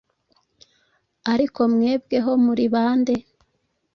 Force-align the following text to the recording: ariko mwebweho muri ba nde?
ariko 1.33 1.59
mwebweho 1.73 2.31
muri 2.45 2.65
ba 2.73 2.85
nde? 2.99 3.15